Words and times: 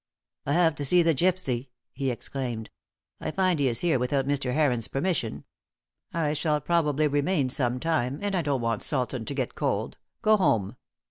"I 0.47 0.53
have 0.53 0.73
to 0.77 0.83
see 0.83 1.03
this 1.03 1.13
gypsy," 1.13 1.67
he 1.93 2.09
explained. 2.09 2.71
"I 3.19 3.29
find 3.29 3.59
he 3.59 3.67
is 3.67 3.81
here 3.81 3.99
without 3.99 4.27
Mr. 4.27 4.51
Heron's 4.51 4.87
permission. 4.87 5.43
I 6.11 6.33
shall 6.33 6.59
probably 6.59 7.07
remain 7.07 7.49
some 7.49 7.79
time, 7.79 8.17
and 8.23 8.33
I 8.35 8.41
don't 8.41 8.61
want 8.61 8.81
Sultan 8.81 9.25
to 9.25 9.35
get 9.35 9.53
cold. 9.53 9.99
Go 10.23 10.37
home." 10.37 10.75